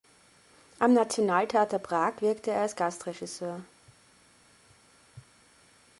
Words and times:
Am 0.79 0.93
Nationaltheater 0.95 1.77
Prag 1.77 2.21
wirkte 2.21 2.49
er 2.49 2.61
als 2.61 2.75
Gastregisseur. 2.75 3.61